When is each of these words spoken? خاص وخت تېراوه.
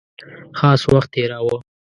خاص 0.59 0.81
وخت 0.93 1.09
تېراوه. 1.13 1.57